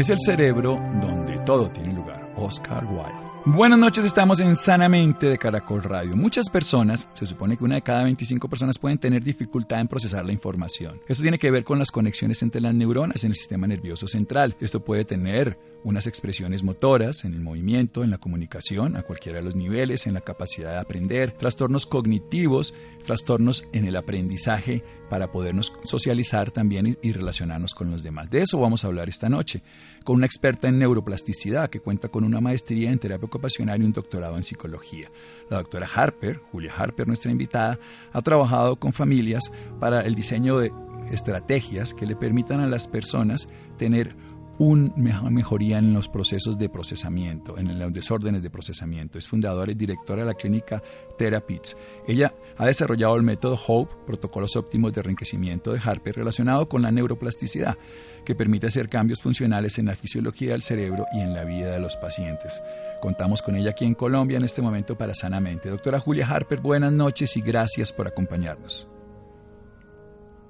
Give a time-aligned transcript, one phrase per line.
[0.00, 2.32] Es el cerebro donde todo tiene lugar.
[2.34, 3.30] Oscar Wilde.
[3.44, 6.16] Buenas noches, estamos en Sanamente de Caracol Radio.
[6.16, 10.24] Muchas personas, se supone que una de cada 25 personas pueden tener dificultad en procesar
[10.24, 11.02] la información.
[11.06, 14.56] Esto tiene que ver con las conexiones entre las neuronas en el sistema nervioso central.
[14.58, 19.44] Esto puede tener unas expresiones motoras en el movimiento, en la comunicación, a cualquiera de
[19.44, 22.72] los niveles, en la capacidad de aprender, trastornos cognitivos,
[23.04, 28.30] trastornos en el aprendizaje para podernos socializar también y, relacionarnos con los demás.
[28.30, 29.62] De eso vamos a hablar esta noche
[30.04, 33.92] con una experta en neuroplasticidad que cuenta con una maestría en terapia ocupacional y un
[33.92, 35.10] doctorado en psicología.
[35.50, 37.78] La doctora Harper, Julia Harper, nuestra invitada,
[38.12, 40.72] ha trabajado con familias para el diseño de
[41.10, 44.14] estrategias que le permitan a las personas tener
[44.60, 49.16] una mejoría en los procesos de procesamiento, en los desórdenes de procesamiento.
[49.16, 50.82] Es fundadora y directora de la clínica
[51.16, 51.78] Therapies.
[52.06, 56.92] Ella ha desarrollado el método HOPE, protocolos óptimos de enriquecimiento de Harper, relacionado con la
[56.92, 57.78] neuroplasticidad,
[58.26, 61.80] que permite hacer cambios funcionales en la fisiología del cerebro y en la vida de
[61.80, 62.62] los pacientes.
[63.00, 65.70] Contamos con ella aquí en Colombia en este momento para Sanamente.
[65.70, 68.90] Doctora Julia Harper, buenas noches y gracias por acompañarnos.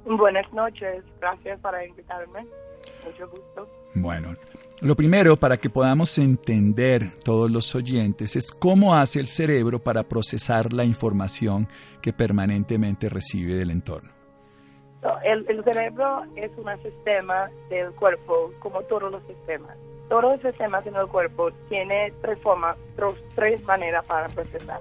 [0.05, 2.45] Buenas noches, gracias por invitarme.
[3.05, 3.69] Mucho gusto.
[3.95, 4.37] Bueno,
[4.81, 10.05] lo primero para que podamos entender todos los oyentes es cómo hace el cerebro para
[10.05, 11.69] procesar la información
[12.01, 14.11] que permanentemente recibe del entorno.
[15.23, 19.77] El, cerebro es un sistema del cuerpo, como todos los sistemas.
[20.09, 22.77] Todos los sistemas en el cuerpo tienen tres formas,
[23.35, 24.81] tres, maneras para procesar,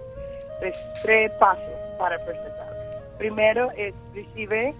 [0.59, 1.63] tres, tres pasos
[1.97, 2.69] para procesar.
[3.17, 4.73] Primero es recibir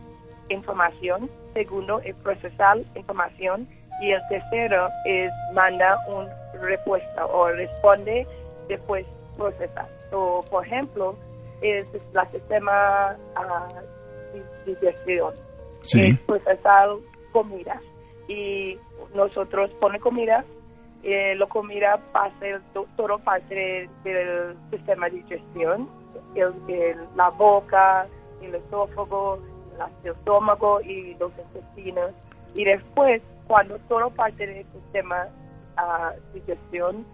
[0.49, 3.67] información, segundo es procesar información
[4.01, 8.25] y el tercero es manda una respuesta o responde
[8.67, 9.05] después
[9.37, 9.87] procesar.
[10.49, 11.15] por ejemplo,
[11.61, 15.33] es el sistema uh, de digestión.
[15.81, 16.09] Sí.
[16.09, 16.89] Es procesar
[17.31, 17.81] comida.
[18.27, 18.77] Y
[19.13, 20.45] nosotros pone comida,
[21.03, 22.61] eh, la comida pasa
[22.95, 25.89] todo parte del sistema de digestión,
[26.35, 28.07] el, la boca,
[28.41, 29.39] el esófago,
[30.03, 32.11] el estómago y los intestinos.
[32.55, 35.27] Y después cuando todo parte del sistema
[35.77, 37.05] uh, digestión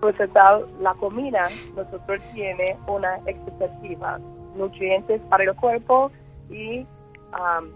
[0.00, 4.18] procesar la comida, nosotros tiene una expectativa,
[4.54, 6.10] nutrientes para el cuerpo
[6.48, 6.86] y
[7.32, 7.68] um,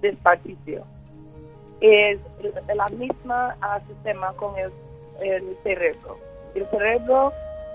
[0.00, 0.84] desperdicio.
[1.80, 2.18] Es
[2.74, 3.56] la misma
[3.86, 4.70] sistema con el,
[5.62, 6.18] cerebro.
[6.54, 7.32] El cerebro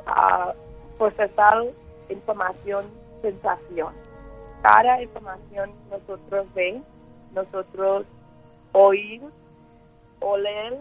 [0.08, 1.66] uh, procesar
[2.10, 2.86] información,
[3.22, 4.03] sensación.
[4.64, 6.82] Cada información nosotros ve
[7.34, 8.06] nosotros
[8.72, 9.22] oír,
[10.22, 10.78] oler,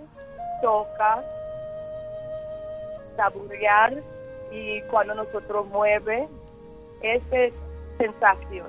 [0.62, 1.24] tocar,
[3.16, 4.00] saborear
[4.52, 6.28] y cuando nosotros mueve,
[7.02, 7.56] esa
[7.98, 8.68] sensación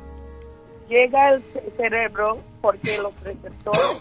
[0.90, 1.44] llega al
[1.78, 4.00] cerebro porque los receptores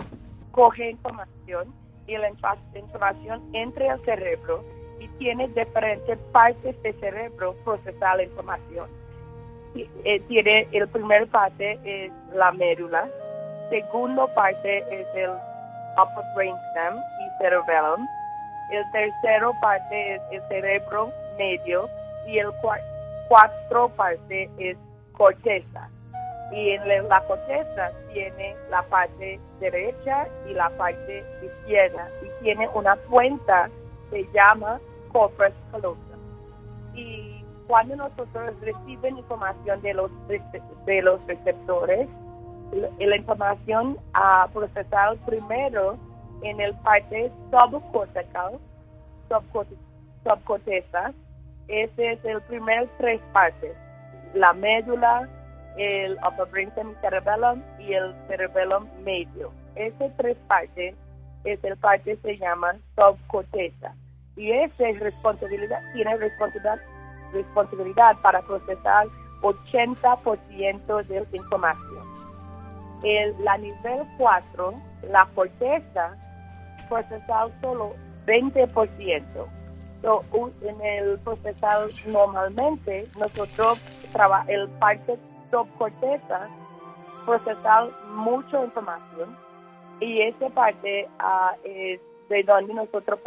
[0.50, 1.74] cogen información
[2.06, 4.64] y la información entra al cerebro
[4.98, 9.01] y tiene diferentes partes del cerebro procesar la información.
[9.74, 13.08] Eh, tiene el primer parte es la médula,
[13.70, 15.30] segundo parte es el
[15.96, 18.06] upper brainstem y cerebellum.
[18.70, 21.88] El tercero parte es el cerebro medio
[22.26, 22.50] y el
[23.28, 24.76] cuarto parte es
[25.12, 25.88] corteza.
[26.52, 32.96] Y en la corteza tiene la parte derecha y la parte izquierda y tiene una
[33.08, 33.70] cuenta
[34.10, 34.78] que se llama
[35.12, 35.96] corpus callosum.
[36.94, 42.06] Y cuando nosotros recibimos información de los, de los receptores,
[42.98, 45.96] la información a procesar primero
[46.42, 48.58] en el parte subcortical,
[50.22, 51.14] subcorteza.
[51.66, 53.74] Ese es el primer tres partes,
[54.34, 55.26] la médula,
[55.78, 59.50] el upper brainstem cerebellum y el cerebellum medio.
[59.76, 60.94] Ese tres partes
[61.44, 63.94] es el parte que se llama subcorteza.
[64.36, 66.78] Y esa responsabilidad, tiene responsabilidad,
[67.32, 69.08] responsabilidad para procesar
[69.42, 72.12] 80% de la información
[73.02, 74.74] el, la nivel 4,
[75.10, 76.16] la corteza,
[76.88, 77.94] procesado solo
[78.26, 79.22] 20%.
[80.02, 80.22] So,
[80.62, 83.80] en el procesado normalmente nosotros
[84.12, 85.16] trabajamos el parte
[85.50, 86.48] subcorteza
[87.24, 89.36] procesar mucha información
[90.00, 93.20] y esa parte ah, es de donde nosotros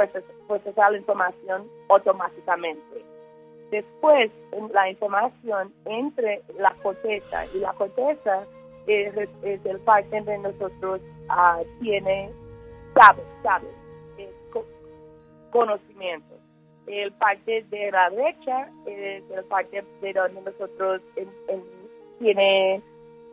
[0.48, 3.06] procesamos la información automáticamente.
[3.76, 4.32] Después,
[4.74, 8.46] la información entre la corteza y la corteza
[8.88, 9.14] es,
[9.44, 12.30] el parte de nosotros uh, tiene,
[12.98, 13.68] sabe, sabe,
[15.52, 16.36] conocimiento.
[16.88, 21.02] El parte de la derecha es el parte de donde nosotros
[22.20, 22.82] tiene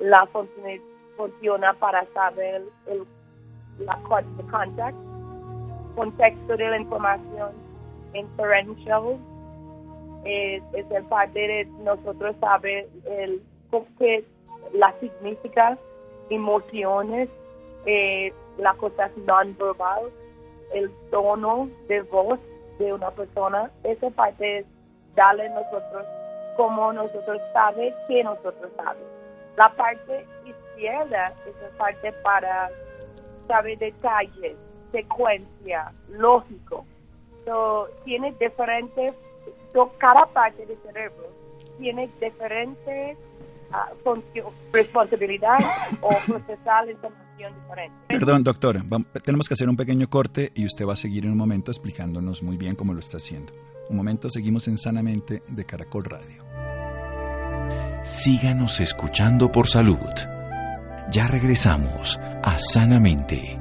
[0.01, 0.83] la función
[1.17, 3.07] funciona para saber el
[3.79, 3.97] la
[4.51, 4.97] contact,
[5.95, 7.53] contexto de la información,
[8.13, 9.19] inferential,
[10.25, 13.43] es, es el parte de nosotros saber el,
[13.99, 14.25] que
[14.73, 15.79] la significa
[16.31, 17.29] emociones,
[17.87, 20.11] eh, las cosas non verbal,
[20.73, 22.39] el tono de voz
[22.79, 24.67] de una persona, esa parte es
[25.15, 26.07] darle nosotros
[26.57, 29.09] como nosotros sabe que nosotros sabemos.
[29.57, 32.71] La parte izquierda es la parte para
[33.49, 34.57] saber detalles,
[34.93, 36.87] secuencia, lógico.
[38.05, 39.13] tiene diferentes,
[39.99, 41.31] cada parte del cerebro
[41.79, 43.19] tiene diferentes
[43.71, 44.21] uh,
[44.73, 45.59] responsabilidad
[46.01, 47.97] o procesar la información diferente.
[48.09, 48.85] Perdón, doctora,
[49.25, 52.43] tenemos que hacer un pequeño corte y usted va a seguir en un momento explicándonos
[52.43, 53.53] muy bien cómo lo está haciendo.
[53.89, 56.45] Un momento, seguimos en Sanamente de Caracol Radio.
[58.03, 59.99] Síganos escuchando por salud.
[61.11, 63.59] Ya regresamos a Sanamente.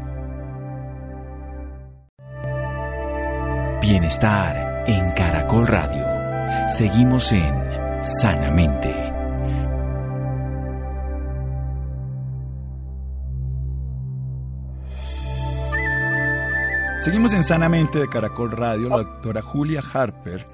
[3.82, 6.06] Bienestar en Caracol Radio.
[6.70, 7.54] Seguimos en
[8.04, 8.94] Sanamente.
[17.02, 18.90] Seguimos en Sanamente de Caracol Radio.
[18.90, 20.46] La doctora Julia Harper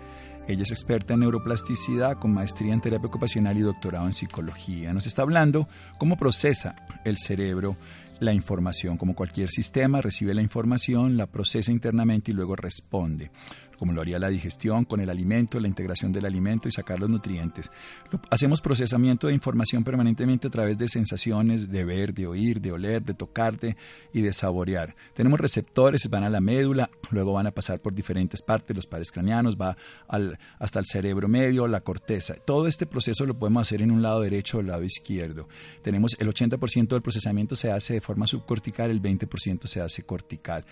[0.48, 4.94] ella es experta en neuroplasticidad con maestría en terapia ocupacional y doctorado en psicología.
[4.94, 7.76] Nos está hablando cómo procesa el cerebro
[8.22, 8.96] la información.
[8.96, 13.30] Como cualquier sistema, recibe la información, la procesa internamente y luego responde
[13.78, 17.10] como lo haría la digestión con el alimento, la integración del alimento y sacar los
[17.10, 17.72] nutrientes.
[18.30, 23.04] hacemos procesamiento de información permanentemente a través de sensaciones, de ver, de oír, de oler,
[23.04, 23.78] de tocarte
[24.14, 24.96] y de saborear.
[25.14, 29.12] Tenemos receptores, van a la médula, luego van a pasar por diferentes partes, los pares
[29.12, 29.78] craneanos, va
[30.60, 32.36] hasta el cerebro medio, la corteza.
[32.36, 35.48] Todo este proceso lo podemos hacer en un lado derecho o el lado izquierdo.
[35.82, 40.66] Tenemos el 80% del procesamiento se hace de forma subcortical, el 20% se hace cortical.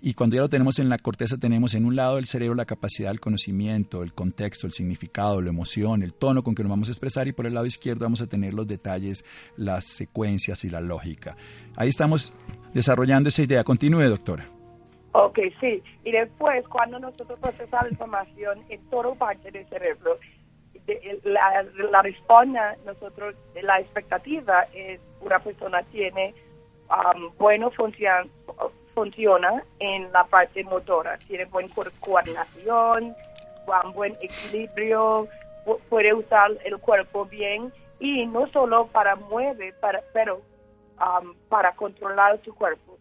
[0.00, 2.66] Y cuando ya lo tenemos en la corteza, tenemos en un lado del cerebro la
[2.66, 6.88] capacidad del conocimiento, el contexto, el significado, la emoción, el tono con que nos vamos
[6.88, 9.24] a expresar, y por el lado izquierdo vamos a tener los detalles,
[9.56, 11.36] las secuencias y la lógica.
[11.76, 12.34] Ahí estamos
[12.74, 13.64] desarrollando esa idea.
[13.64, 14.46] Continúe, doctora.
[15.12, 15.82] Ok, sí.
[16.04, 20.18] Y después, cuando nosotros procesamos la información en toda parte del cerebro,
[21.24, 26.34] la, la respuesta, nosotros, la expectativa es una persona tiene
[26.90, 28.30] um, bueno función
[28.96, 31.18] funciona en la parte motora.
[31.28, 31.68] Tiene buena
[32.00, 33.14] coordinación,
[33.92, 35.28] buen equilibrio,
[35.90, 37.70] puede usar el cuerpo bien
[38.00, 40.40] y no solo para mueve, para, pero
[40.98, 42.96] um, para controlar su cuerpo.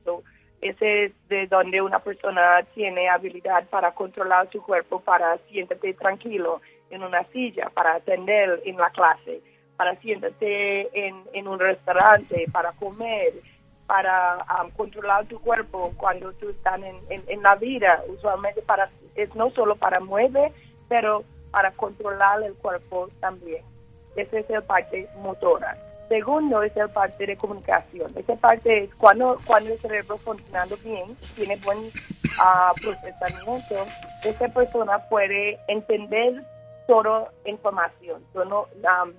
[0.62, 6.62] ese es de donde una persona tiene habilidad para controlar su cuerpo, para siéntate tranquilo
[6.90, 9.42] en una silla, para atender en la clase,
[9.78, 13.34] para siéntate en un restaurante, para comer
[13.88, 19.50] para um, controlar tu cuerpo cuando tú estás en, la vida, usualmente para es no
[19.52, 20.52] solo para mover,
[20.90, 23.64] pero para controlar el cuerpo también.
[24.16, 25.78] Esa es la parte motora.
[26.10, 28.12] Segundo es la parte de comunicación.
[28.16, 33.76] Esa parte es cuando, cuando el cerebro funcionando bien, tiene buen uh, procesamiento,
[34.24, 36.44] esa persona puede entender
[36.88, 38.24] toda información.
[38.34, 39.10] Solo, um,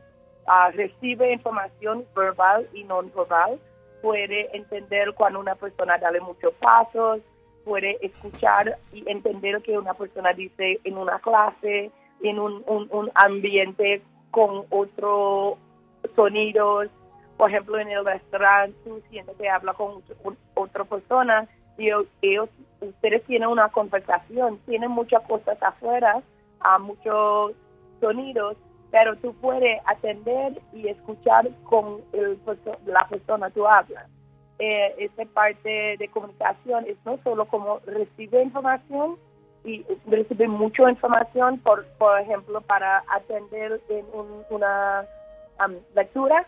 [0.46, 3.58] uh, recibe información verbal y no verbal
[4.06, 7.18] puede entender cuando una persona da muchos pasos,
[7.64, 11.90] puede escuchar y entender que una persona dice en una clase,
[12.22, 15.58] en un, un, ambiente con otros
[16.14, 16.86] sonidos.
[17.36, 20.00] Por ejemplo, en el restaurante, tú sientes que habla con
[20.54, 21.88] otra persona y
[22.22, 22.48] ellos,
[22.80, 26.22] ustedes tienen una conversación, tienen muchas cosas afuera,
[26.60, 27.54] a muchos
[28.00, 28.56] sonidos
[28.96, 32.38] pero tú puedes atender y escuchar con el,
[32.86, 34.08] la persona tú hablas.
[34.58, 39.18] Eh, esta parte de comunicación es no solo como recibir información
[39.64, 44.06] y recibir mucha información, por, por ejemplo, para atender en
[44.48, 45.04] una
[45.94, 46.46] lectura,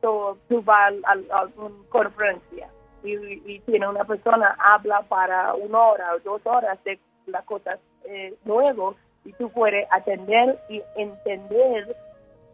[0.00, 2.66] so, tú vas a, una conferencia
[3.02, 8.34] y, tiene una persona habla para una hora o dos horas de las cosas eh,
[8.46, 11.96] nuevas y tú puedes atender y entender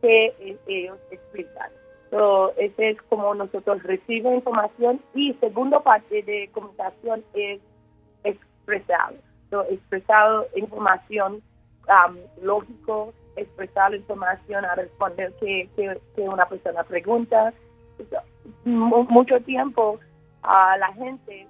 [0.01, 0.35] qué
[0.67, 1.71] ellos explican.
[2.11, 7.61] So, ese es como nosotros recibimos información y segunda parte de comunicación es
[8.25, 9.15] expresar.
[9.51, 11.43] So, expresar información
[11.87, 17.53] um, lógico, expresar información a responder que, que, una persona pregunta.
[18.65, 20.01] mucho tiempo
[20.43, 21.47] a la gente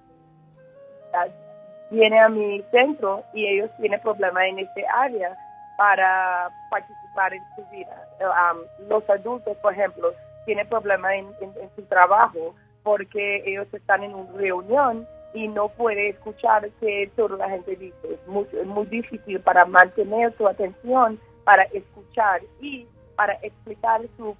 [1.90, 5.37] viene a mi centro y ellos tienen problemas en este área
[5.76, 8.06] para participar en su vida.
[8.20, 10.12] Um, los adultos, por ejemplo,
[10.44, 16.68] tienen problemas en, su trabajo porque ellos están en una reunión y no puede escuchar
[16.80, 18.14] que toda la gente dice.
[18.14, 24.37] Es muy, muy difícil para mantener su atención, para escuchar y para explicar su,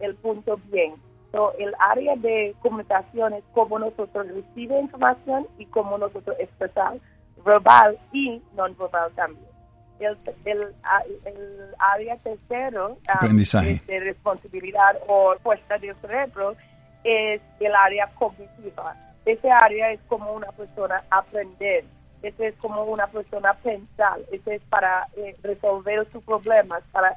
[0.00, 0.94] el, punto bien.
[1.32, 7.02] So, el área de comunicación es cómo nosotros recibimos información y cómo nosotros expresamos
[7.44, 9.46] verbal y non verbal también.
[10.00, 10.74] El, el,
[11.24, 16.54] el área tercero um, de responsabilidad o puesta del cerebro
[17.04, 18.94] es el área cognitiva.
[19.24, 21.84] Ese área es como una persona aprender,
[22.22, 27.14] ese es como una persona pensar, ese es para eh, resolver sus problemas, para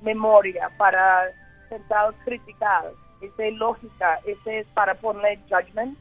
[0.00, 1.24] memoria, para
[1.68, 2.84] pensar criticar,
[3.26, 5.98] ese es lógica, ese es para poner judgment,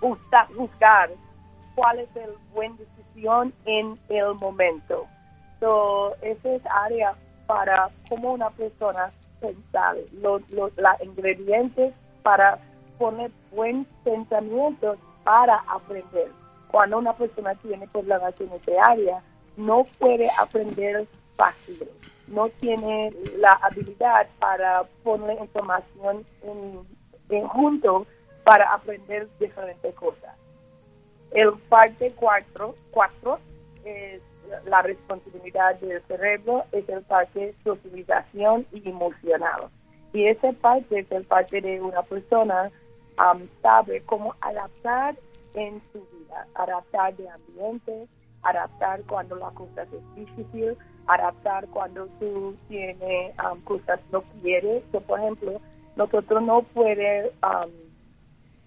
[0.00, 1.10] juzgar, juzgar
[1.74, 5.06] cuál es el buen decisión en el momento.
[5.60, 7.14] So, ese es área
[7.46, 12.58] para como una persona pensar, los, los ingredientes para
[12.98, 16.30] poner buen pensamiento para aprender.
[16.70, 19.22] Cuando una persona tiene problemas en ese área,
[19.56, 21.88] no puede aprender fácil,
[22.30, 28.06] no tiene la habilidad para poner información en, junto
[28.44, 30.36] para aprender diferentes cosas.
[31.32, 33.38] El parte 4 cuatro,
[33.84, 34.20] es
[34.64, 39.68] la responsabilidad del cerebro, es el parte socialización y emocional.
[40.12, 42.70] Y esa parte es el parte de una persona
[43.62, 45.14] sabe cómo adaptar
[45.54, 48.08] en su vida, adaptar de ambiente,
[48.42, 50.76] adaptar cuando la cosa es difícil,
[51.14, 54.82] adaptar cuando tú tienes cosas no quieres.
[55.06, 55.60] por ejemplo,
[55.96, 57.32] nosotros no puede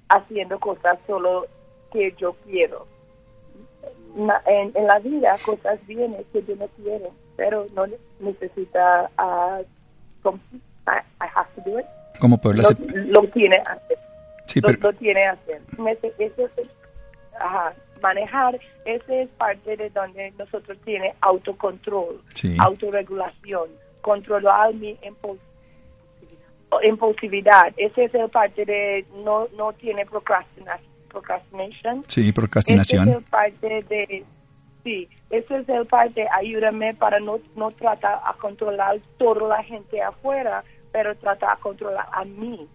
[0.09, 1.45] haciendo cosas solo
[1.91, 2.88] que yo quiero.
[4.45, 7.85] En, la vida cosas vienen que yo no quiero, pero no
[8.19, 9.63] necesita uh,
[10.88, 11.85] I, have to do it.
[12.19, 12.62] ¿Cómo lo,
[13.05, 13.97] lo tiene hacer
[14.62, 15.62] lo, tiene hacer.
[16.19, 16.69] Eso es,
[18.03, 22.22] manejar, ese es parte de donde nosotros tiene autocontrol,
[22.60, 23.69] autorregulación,
[24.01, 25.00] controlar mi
[26.83, 27.74] impulsividad.
[27.77, 30.91] Ese es el parte de no, no tiene procrastinación.
[31.07, 32.03] procrastination.
[32.07, 33.07] Sí, procrastinación.
[33.07, 34.25] Ese es el parte de
[34.83, 40.01] Sí, ese es el parte, ayúdame para no, no tratar a controlar toda la gente
[40.01, 42.67] afuera, pero tratar a controlar a mí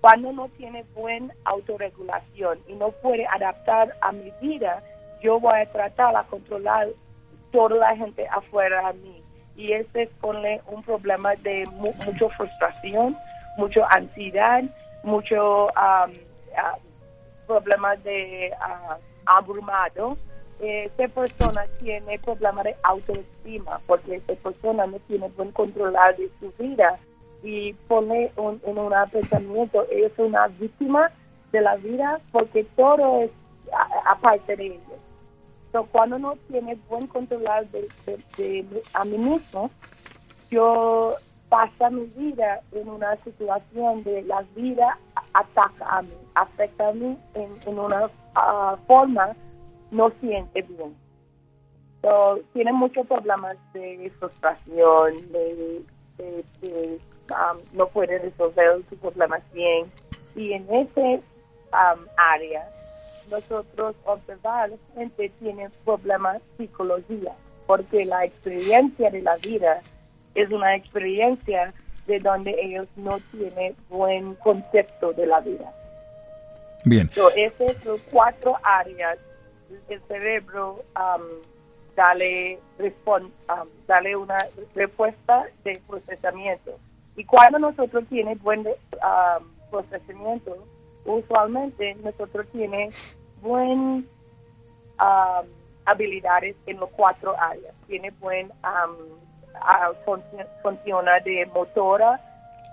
[0.00, 4.82] cuando no tiene buena autorregulación y no puede adaptar a mi vida,
[5.22, 6.88] yo voy a tratar a controlar
[7.50, 9.22] toda la gente afuera de mí.
[9.56, 13.16] Y ese pone un problema de mucha frustración,
[13.56, 14.62] mucha ansiedad,
[15.02, 16.12] mucho um,
[17.48, 18.94] problemas de uh,
[19.26, 20.16] abrumado.
[20.60, 26.52] Esa persona tiene problemas de autoestima porque esa persona no tiene buen control de su
[26.62, 26.98] vida
[27.42, 31.10] y pone en un pensamiento, es una víctima
[31.52, 33.30] de la vida porque todo es
[34.06, 35.88] aparte de ellos.
[35.92, 39.70] Cuando no tiene buen control de, a mí mismo,
[40.50, 41.14] yo
[41.48, 44.98] paso mi vida en una situación de la vida
[45.34, 49.34] ataca a mí, afecta a mí en, una ah, forma
[49.90, 50.96] no siente bien.
[52.02, 55.84] So, tiene muchos problemas de frustración, de
[57.30, 59.90] Um, no puede resolver sus problemas bien.
[60.34, 61.20] Y en ese
[61.72, 62.68] um, área,
[63.30, 67.32] nosotros observar gente tiene problemas psicología,
[67.66, 69.82] porque la experiencia de la vida
[70.34, 71.74] es una experiencia
[72.06, 75.70] de donde ellos no tienen buen concepto de la vida.
[76.84, 77.10] Bien.
[77.10, 79.18] So, esas son cuatro áreas
[79.88, 81.22] del cerebro um,
[81.98, 86.78] dale, um, dale una respuesta de procesamiento.
[87.18, 90.56] Y cuando nosotros tiene buen um, procesamiento,
[91.04, 92.90] usualmente nosotros tiene
[93.42, 94.08] buen
[95.00, 95.46] um,
[95.84, 97.74] habilidades en los cuatro áreas.
[97.88, 99.18] Tiene buen um,
[100.62, 102.20] funciona de motora,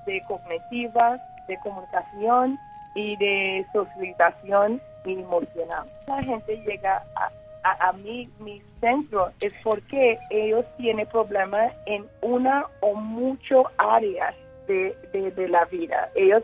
[0.06, 2.60] de cognitiva, de comunicación
[2.94, 5.90] y de socialización emocional.
[6.08, 7.32] La gente llega a
[7.66, 14.36] a, mí mi centro es porque ellos tienen problemas en una o muchas áreas
[14.68, 16.12] de, de, la vida.
[16.16, 16.44] Ellos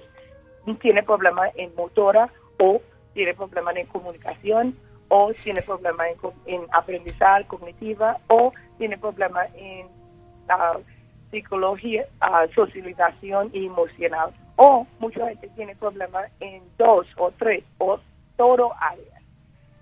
[0.81, 2.81] tienen problemas en motora o
[3.13, 4.75] tienen problemas en comunicación
[5.09, 6.07] o tienen problemas
[6.47, 10.81] en, en aprendizaje cognitiva o tienen problemas en uh,
[11.29, 14.31] psicología, uh, socialización y emocional.
[14.55, 17.99] O mucha gente tiene problemas en dos o tres o
[18.37, 19.10] todo áreas.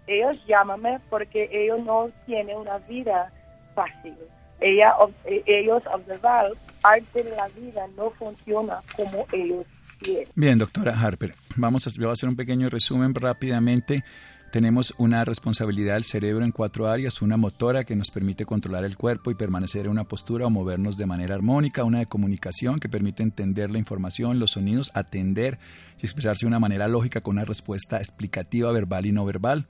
[0.09, 3.31] Ellos llámame porque ellos no tienen una vida
[3.75, 4.15] fácil.
[4.59, 9.67] Ella, e, ellos observan parte de la vida no funciona como ellos
[9.99, 10.27] quieren.
[10.33, 14.03] Bien, doctora Harper, vamos a, voy a hacer un pequeño resumen rápidamente.
[14.51, 18.97] Tenemos una responsabilidad del cerebro en cuatro áreas, una motora que nos permite controlar el
[18.97, 22.89] cuerpo y permanecer en una postura o movernos de manera armónica, una de comunicación que
[22.89, 25.59] permite entender la información, los sonidos, atender
[26.01, 29.67] y expresarse de una manera lógica con una respuesta explicativa verbal y no verbal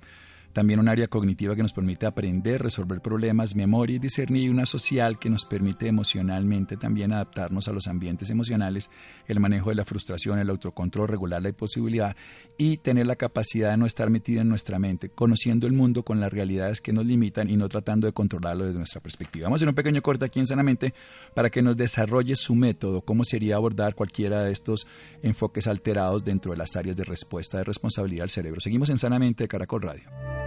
[0.53, 4.65] también un área cognitiva que nos permite aprender, resolver problemas, memoria y discernir, y una
[4.65, 8.89] social que nos permite emocionalmente también adaptarnos a los ambientes emocionales,
[9.27, 12.15] el manejo de la frustración, el autocontrol, regular la imposibilidad
[12.58, 16.20] y tener la capacidad de no estar metido en nuestra mente, conociendo el mundo con
[16.20, 19.46] las realidades que nos limitan y no tratando de controlarlo desde nuestra perspectiva.
[19.46, 20.94] Vamos a hacer un pequeño corte aquí en Sanamente
[21.34, 24.88] para que nos desarrolle su método, cómo sería abordar cualquiera de estos
[25.22, 28.60] enfoques alterados dentro de las áreas de respuesta de responsabilidad del cerebro.
[28.60, 30.38] Seguimos en Sanamente de Caracol Radio.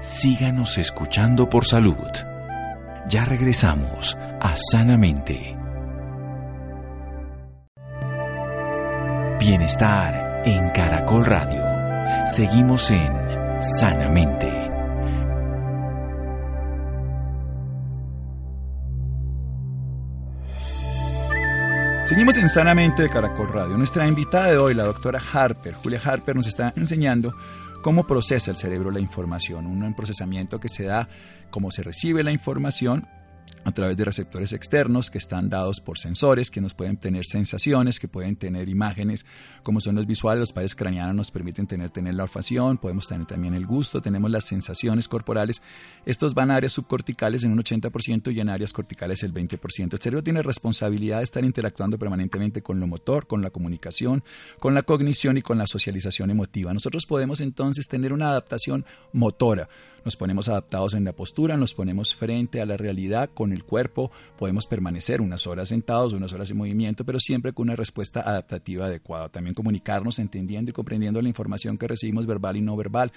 [0.00, 1.96] Síganos escuchando por salud.
[3.08, 5.56] Ya regresamos a Sanamente.
[9.40, 11.62] Bienestar en Caracol Radio.
[12.26, 13.10] Seguimos en
[13.60, 14.66] Sanamente.
[22.06, 23.78] Seguimos en Sanamente de Caracol Radio.
[23.78, 27.34] Nuestra invitada de hoy, la doctora Harper, Julia Harper, nos está enseñando
[27.82, 29.66] ¿Cómo procesa el cerebro la información?
[29.66, 31.08] Un procesamiento que se da
[31.50, 33.06] como se recibe la información
[33.64, 37.98] a través de receptores externos que están dados por sensores que nos pueden tener sensaciones,
[37.98, 39.26] que pueden tener imágenes,
[39.64, 43.26] como son los visuales, los pares craneanos nos permiten tener, tener la olfacción, podemos tener
[43.26, 45.62] también el gusto, tenemos las sensaciones corporales.
[46.04, 49.92] Estos van a áreas subcorticales en un 80% y en áreas corticales el 20%.
[49.92, 54.22] El cerebro tiene responsabilidad de estar interactuando permanentemente con lo motor, con la comunicación,
[54.60, 56.72] con la cognición y con la socialización emotiva.
[56.72, 59.68] Nosotros podemos entonces tener una adaptación motora
[60.06, 64.12] nos ponemos adaptados en la postura, nos ponemos frente a la realidad con el cuerpo,
[64.38, 68.86] podemos permanecer unas horas sentados, unas horas en movimiento, pero siempre con una respuesta adaptativa
[68.86, 69.30] adecuada.
[69.30, 73.10] También comunicarnos entendiendo y comprendiendo la información que recibimos verbal y no verbal.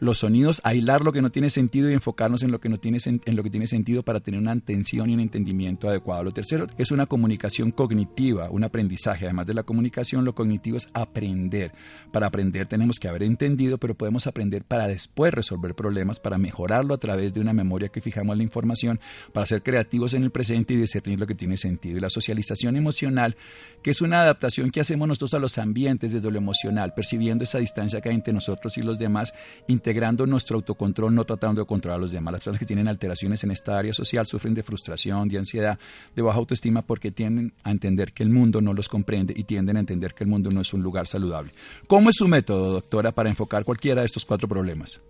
[0.00, 2.98] Los sonidos, aislar lo que no tiene sentido y enfocarnos en lo que no tiene
[3.06, 6.24] en lo que tiene sentido para tener una atención y un entendimiento adecuado.
[6.24, 9.24] Lo tercero es una comunicación cognitiva, un aprendizaje.
[9.24, 11.72] Además de la comunicación, lo cognitivo es aprender.
[12.12, 16.94] Para aprender tenemos que haber entendido, pero podemos aprender para después resolver problemas, para mejorarlo
[16.94, 19.00] a través de una memoria que fijamos la información,
[19.32, 21.98] para ser creativos en el presente y discernir lo que tiene sentido.
[21.98, 23.36] Y la socialización emocional,
[23.82, 27.58] que es una adaptación que hacemos nosotros a los ambientes desde lo emocional, percibiendo esa
[27.58, 29.34] distancia que hay entre nosotros y los demás,
[29.68, 32.32] integrando nuestro autocontrol, no tratando de controlar a los demás.
[32.32, 35.78] Las personas que tienen alteraciones en esta área social sufren de frustración, de ansiedad,
[36.14, 39.76] de baja autoestima porque tienden a entender que el mundo no los comprende y tienden
[39.76, 41.52] a entender que el mundo no es un lugar saludable.
[41.86, 45.00] ¿Cómo es su método, doctora, para enfocar cualquiera de estos cuatro problemas?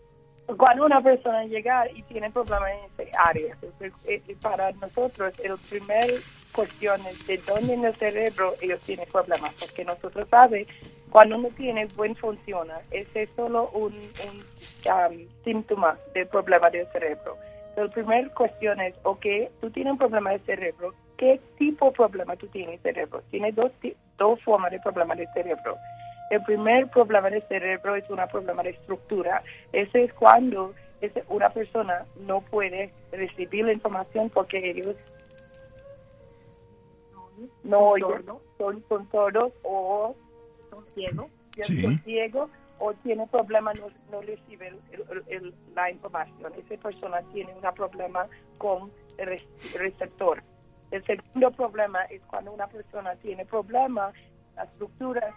[0.57, 3.57] Cuando una persona llega y tiene problemas en esa área,
[4.07, 6.21] eh, para nosotros el primer
[6.53, 10.69] cuestión es de dónde en el cerebro ellos tienen problemas, porque nosotros sabemos
[11.11, 17.39] cuando uno tiene buen funciona, ese es solo un, um, síntoma del problema del cerebro.
[17.77, 19.25] La primera cuestión es, ok,
[19.61, 23.23] tú tienes un problema de cerebro, ¿qué tipo de problema tú tienes en cerebro?
[23.31, 23.71] Tienes dos,
[24.19, 25.77] dos formas de problema del cerebro
[26.35, 29.43] el primer problema del cerebro es un problema de estructura.
[29.73, 30.75] Ese es cuando
[31.29, 34.97] una persona no puede recibir la información porque ellos
[37.63, 38.25] no oyen,
[38.59, 40.15] son, son sordos o
[40.71, 41.27] son ciegos,
[41.81, 44.73] son ciegos o tiene problemas, no, no recibe
[45.75, 46.53] la información.
[46.57, 48.27] Esa persona tiene un problema
[48.59, 49.41] con el
[49.79, 50.43] receptor.
[50.91, 54.15] El segundo problema es cuando una persona tiene problemas,
[54.57, 55.35] la estructura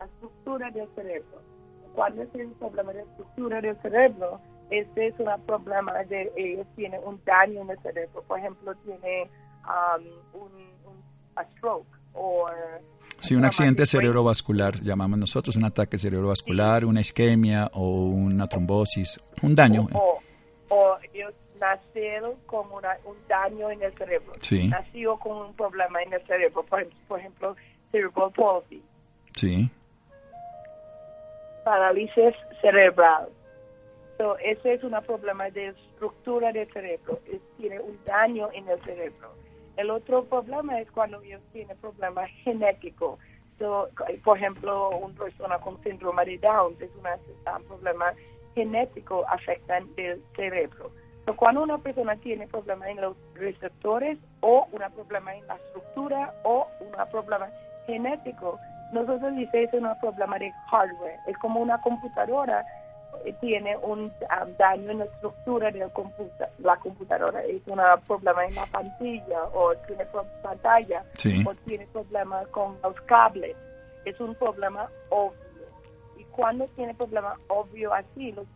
[0.00, 1.42] la estructura del cerebro.
[1.94, 7.00] Cuando es un problema de estructura del cerebro, este es un problema de ellos tienen
[7.04, 8.22] un daño en el cerebro.
[8.26, 9.28] Por ejemplo, tiene
[9.64, 10.52] um, un,
[10.86, 12.48] un stroke o
[13.18, 19.54] Sí, un accidente cerebrovascular, llamamos nosotros, un ataque cerebrovascular, una isquemia o una trombosis, un
[19.54, 19.88] daño.
[19.92, 20.18] O,
[20.70, 24.32] o ellos nacieron con una, un daño en el cerebro.
[24.40, 24.68] Sí.
[24.68, 27.56] Nació con un problema en el cerebro, por, por ejemplo,
[27.92, 28.82] cerebral palsy.
[29.34, 29.70] Sí
[31.70, 33.28] parálisis cerebral.
[34.18, 37.20] So, ese es un problema de estructura del cerebro,
[37.58, 39.28] tiene un daño en el cerebro.
[39.76, 43.20] El otro problema es cuando ellos tienen problemas genéticos.
[44.24, 48.14] por ejemplo, una persona con síndrome de Down es un problema
[48.56, 50.90] genético afectan el cerebro.
[51.36, 56.66] cuando una persona tiene problemas en los receptores o un problema en la estructura o
[56.80, 57.48] un problema
[57.86, 58.58] genético,
[58.92, 61.18] nosotros decimos es un problema de hardware.
[61.26, 62.64] Es como una computadora
[63.24, 65.80] eh, tiene un um, daño en la estructura de
[66.58, 67.44] la computadora.
[67.44, 70.06] Es un problema en la pantalla o tiene
[70.42, 71.04] pantalla
[71.44, 73.56] o tiene problemas con los cables.
[74.04, 75.34] Es un problema obvio.
[76.16, 78.46] Y cuando tiene problema obvio así, los,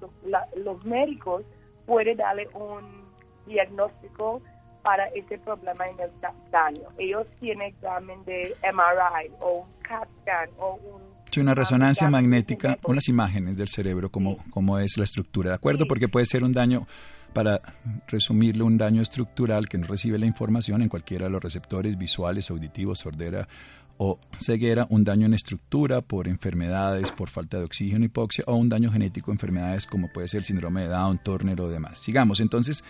[0.57, 1.43] los médicos
[1.87, 3.05] pueden darle un
[3.47, 4.41] diagnóstico
[4.85, 6.11] para ese problema en el
[6.53, 6.89] daño.
[6.99, 13.09] Ellos tienen examen de MRI o un CAT scan o un una resonancia magnética, unas
[13.09, 15.87] imágenes del cerebro, como, como es la estructura, ¿de acuerdo?
[15.89, 16.87] Porque puede ser un daño,
[17.33, 17.61] para
[18.07, 22.51] resumirlo, un daño estructural que no recibe la información en cualquiera de los receptores visuales,
[22.51, 23.49] auditivos, sordera
[23.97, 28.69] o ceguera, un daño en estructura por enfermedades, por falta de oxígeno, hipoxia, o un
[28.69, 31.99] daño genético, enfermedades como puede ser el síndrome de Down, Turner o demás.
[31.99, 32.85] Sigamos, entonces,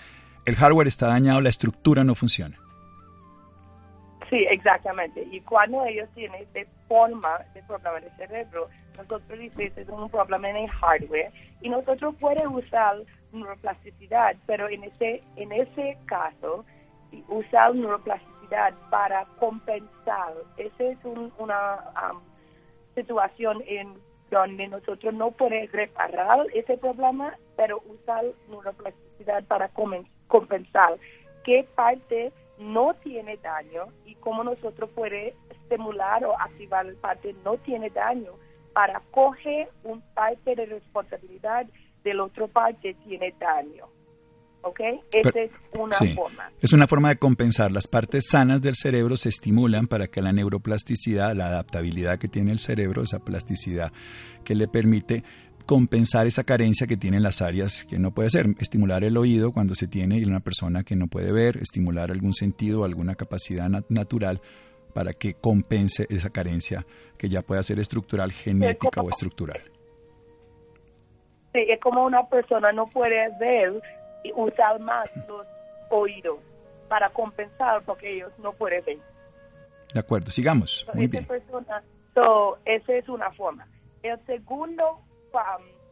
[0.44, 2.58] el hardware está dañado, la estructura no funciona.
[4.30, 5.26] Sí, exactamente.
[5.30, 10.10] Y cuando ellos tienen esta forma de problema de cerebro, nosotros decimos que es un
[10.10, 11.30] problema en el hardware
[11.60, 12.96] y nosotros podemos usar
[13.32, 16.64] neuroplasticidad, pero en ese, en ese caso,
[17.28, 20.34] usar neuroplasticidad para compensar.
[20.56, 20.98] Esa es
[21.38, 22.20] una um,
[22.94, 23.94] situación en
[24.30, 29.68] donde nosotros no podemos reparar ese problema, pero usar neuroplasticidad para
[30.28, 30.98] compensar
[31.44, 37.56] qué parte no tiene daño y cómo nosotros puede estimular o activar el parte no
[37.58, 38.32] tiene daño
[38.72, 41.66] para coger un parte de responsabilidad
[42.02, 43.86] del otro parte tiene daño.
[44.62, 44.80] ¿Ok?
[45.12, 46.50] Esa es una forma.
[46.60, 47.70] Es una forma de compensar.
[47.70, 52.50] Las partes sanas del cerebro se estimulan para que la neuroplasticidad, la adaptabilidad que tiene
[52.50, 53.92] el cerebro, esa plasticidad
[54.42, 55.22] que le permite
[55.66, 58.46] compensar esa carencia que tienen las áreas que no puede ser.
[58.60, 62.84] Estimular el oído cuando se tiene una persona que no puede ver, estimular algún sentido,
[62.84, 64.40] alguna capacidad natural
[64.92, 66.86] para que compense esa carencia
[67.18, 69.62] que ya pueda ser estructural, genética o estructural.
[71.52, 73.80] Sí, es como una persona no puede ver
[74.22, 75.46] y usar más los
[75.90, 76.38] oídos
[76.88, 78.98] para compensar porque ellos no pueden ver.
[79.92, 80.86] De acuerdo, sigamos.
[80.94, 81.26] Muy bien.
[82.64, 83.66] esa es una forma.
[84.02, 85.00] El segundo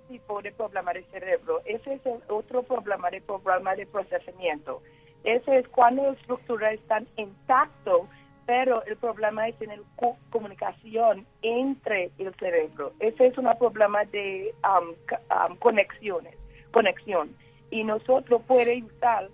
[0.09, 1.62] tipo de problema del cerebro.
[1.64, 4.83] Ese es el otro problema de problema de procesamiento.
[5.24, 8.09] Ese es cuando la estructura está intacto,
[8.44, 12.92] pero el problema es en la comunicación entre el cerebro.
[12.98, 14.55] Ese es un problema de
[15.61, 16.35] conexiones,
[16.72, 17.35] conexión.
[17.70, 19.28] Y nosotros podemos usar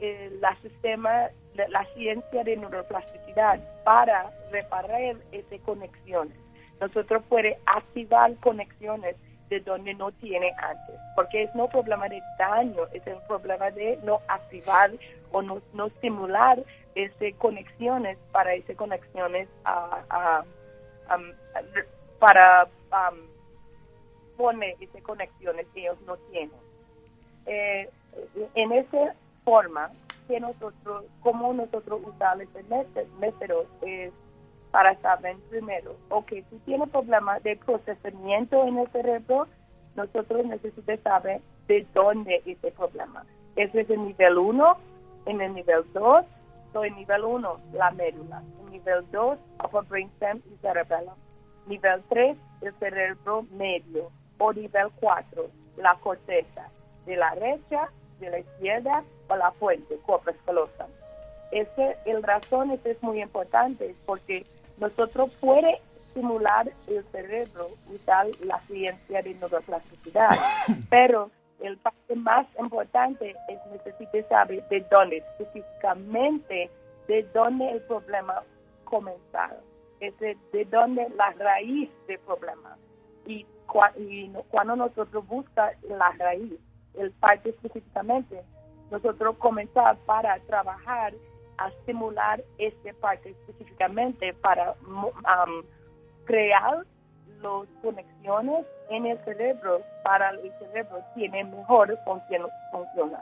[0.00, 6.36] eh, la sistema, la ciencia de neuroplasticidad para reparar esas conexiones.
[6.80, 9.16] Nosotros podemos activar conexiones
[9.50, 13.98] de donde no tiene antes, porque es no problema de daño, es el problema de
[14.04, 14.92] no activar
[15.32, 16.62] o no, no estimular
[16.94, 19.48] esas conexiones para esas conexiones
[22.18, 22.68] para
[24.36, 26.50] poner esas conexiones que ellos no tienen.
[27.46, 27.90] Eh,
[28.54, 29.90] en esa forma,
[30.28, 32.62] que nosotros, como nosotros usamos este
[33.18, 34.12] método es
[34.70, 39.48] para saber primero, ok, si tiene problemas de procesamiento en el cerebro,
[39.96, 43.24] nosotros necesitamos saber de dónde es ese problema.
[43.56, 44.76] Ese es el nivel 1,
[45.26, 46.24] en el nivel 2,
[46.72, 48.42] so en nivel 1, la médula.
[48.60, 51.14] En nivel 2, upper brainstem y cerebellum.
[51.66, 54.10] Nivel 3, el cerebro medio.
[54.38, 56.68] O nivel 4, la corteza.
[57.06, 60.86] De la derecha, de la izquierda o la fuente, corpus callosum.
[61.50, 64.44] Ese, el razón es muy importante porque
[64.80, 70.30] nosotros puede estimular el cerebro usar la ciencia de neuroplasticidad,
[70.90, 76.70] pero el parte más importante es necesitar saber de dónde, específicamente
[77.06, 78.42] de dónde el problema
[78.84, 79.20] comenzó,
[80.00, 80.36] es de,
[80.70, 82.76] dónde la raíz del problema.
[83.26, 83.46] Y,
[84.50, 86.58] cuando nosotros buscamos la raíz,
[86.94, 88.42] el parte específicamente,
[88.90, 91.12] nosotros comenzamos para trabajar
[91.60, 95.62] a estimular esta parte específicamente para um,
[96.24, 96.84] crear
[97.42, 103.18] las conexiones en el cerebro para el cerebro tiene mejor función, funciona.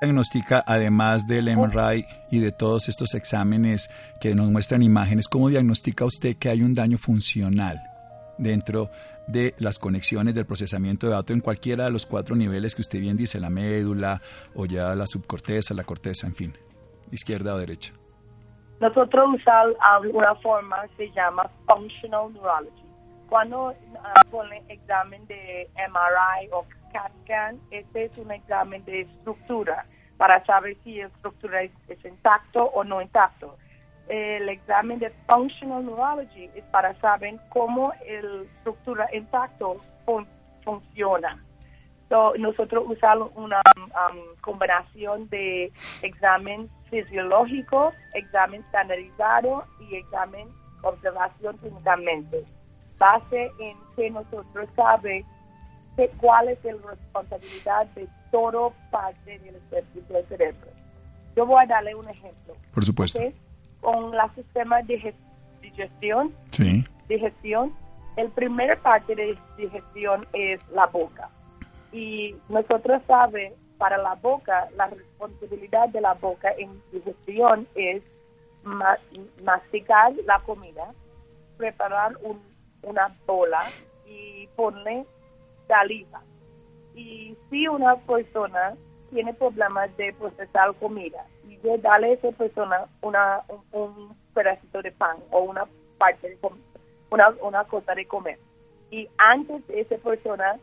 [0.00, 3.88] Diagnostica, además del MRI y de todos estos exámenes
[4.20, 7.80] que nos muestran imágenes, ¿cómo diagnostica usted que hay un daño funcional
[8.36, 8.90] dentro
[9.26, 13.00] de las conexiones del procesamiento de datos en cualquiera de los cuatro niveles que usted
[13.00, 14.20] bien dice, la médula
[14.54, 16.54] o ya la subcorteza, la corteza, en fin?
[17.14, 17.92] Izquierda o derecha?
[18.80, 19.76] nosotros usamos
[20.12, 22.84] una forma se llama Functional Neurology.
[23.28, 23.74] Cuando
[24.30, 30.76] ponen examen de MRI o CAT scan, este es un examen de estructura para saber
[30.84, 31.72] si la estructura es,
[32.04, 33.56] intacto o no intacto.
[34.08, 39.80] El examen de Functional Neurology es para saber cómo la estructura intacto
[40.62, 41.42] funciona.
[42.38, 45.72] Nosotros usamos una um, combinación de
[46.02, 50.48] examen fisiológico, examen estandarizado y examen
[50.82, 52.44] observación clínicamente.
[52.98, 55.28] Base en que nosotros sabemos
[56.18, 59.60] cuál es la responsabilidad de todo parte del,
[60.08, 60.68] del cerebro.
[61.36, 62.54] Yo voy a darle un ejemplo.
[62.72, 63.20] Por supuesto.
[63.80, 65.14] Con la sistema de
[65.60, 66.84] digestión, sí.
[67.08, 67.74] digestión,
[68.16, 71.28] el primer parte de digestión es la boca.
[71.94, 78.02] Y nosotros sabemos, para la boca, la responsabilidad de la boca en digestión es
[79.44, 80.92] masticar la comida,
[81.56, 82.16] preparar
[82.82, 83.62] una bola
[84.06, 85.06] y ponerle
[85.68, 86.20] saliva.
[86.96, 88.74] Y si una persona
[89.10, 94.90] tiene problemas de procesar comida y de darle a esa persona una, un, pedacito de
[94.90, 95.64] pan o una
[95.96, 96.38] parte de
[97.10, 98.38] una, una cosa de comer
[98.90, 100.58] y antes esa persona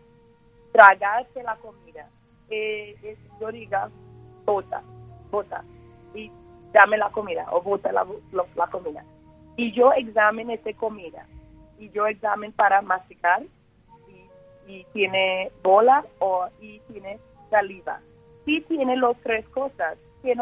[0.71, 2.07] tragarse la comida,
[2.49, 3.89] eh, yo diga,
[4.45, 4.81] bota,
[5.29, 5.63] bota,
[6.13, 6.31] y
[6.71, 9.03] dame la comida o bota la, la, comida.
[9.55, 11.25] Y yo examine esa comida
[11.77, 13.43] y yo examen para masticar
[14.67, 17.99] y tiene bola o y tiene saliva.
[18.45, 20.35] Si tiene las tres cosas que,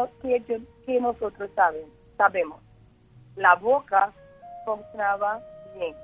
[0.86, 2.60] que, nosotros saben, sabemos.
[3.36, 4.12] La boca
[4.64, 5.40] funcionaba
[5.74, 5.94] bien,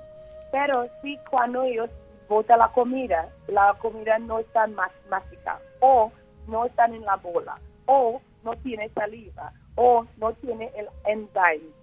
[0.51, 1.89] pero si cuando ellos
[2.27, 4.67] botan la comida, la comida no está
[5.09, 6.11] masticada o
[6.47, 11.77] no están en la bola o no tiene saliva o no tiene el enzyme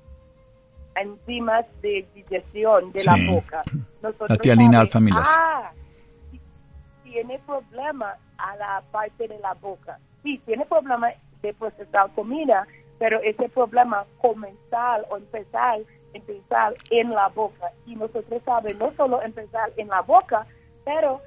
[0.97, 3.63] enzimas de digestión de la boca.
[4.03, 5.73] Nosotros la tianina alfa Ah,
[7.03, 9.99] tiene problema a la parte de la boca.
[10.23, 11.09] Sí, tiene problema
[11.43, 12.67] de procesar comida,
[12.99, 15.81] pero ese problema comenzar o empezar,
[16.15, 17.73] empezar en la boca.
[17.87, 20.47] Y nosotros sabemos no solo empezar en la boca,
[20.85, 21.21] pero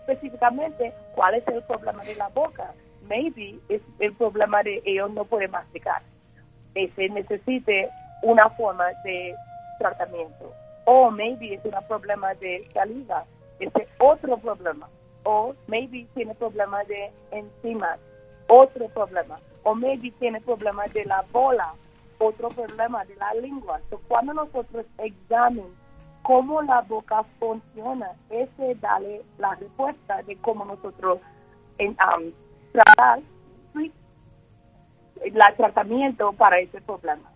[0.00, 2.72] específicamente cuál es el problema de la boca.
[3.08, 6.02] Maybe es el problema de ellos no pueden masticar.
[6.74, 7.90] Ese necesite
[8.22, 9.34] una forma de
[9.78, 10.54] tratamiento.
[10.86, 13.24] O maybe es un problema de saliva.
[13.58, 14.88] Ese otro problema
[15.24, 17.98] o maybe tiene problemas de enzimas,
[18.48, 21.74] otro problema, o maybe tiene problemas de la bola,
[22.20, 23.78] otro problema de la lengua.
[23.82, 25.72] Entonces, cuando nosotros examinamos
[26.22, 31.18] cómo la boca funciona, ese dale la respuesta de cómo nosotros
[31.78, 31.96] en,
[32.72, 33.20] tratar
[33.74, 37.30] el tratamiento para ese problema.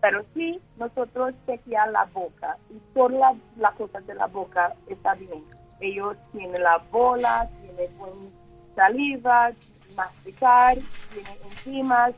[0.00, 5.42] Pero si nosotros chequeamos la boca y todas las cosas de la boca está bien
[5.80, 8.32] ellos tienen la bola, tienen buen
[8.74, 9.50] saliva,
[9.94, 10.76] masticar,
[11.12, 12.14] tienen enzimas.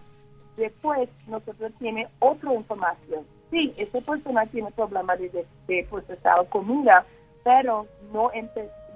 [0.60, 3.24] Después nosotros tiene otra información.
[3.50, 7.04] Sí, esa persona tiene problemas de, de, procesar comida,
[7.42, 8.30] pero no,